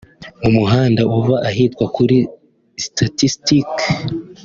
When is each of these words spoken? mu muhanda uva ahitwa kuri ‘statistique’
mu 0.41 0.49
muhanda 0.57 1.01
uva 1.17 1.35
ahitwa 1.49 1.85
kuri 1.95 2.17
‘statistique’ 2.85 3.85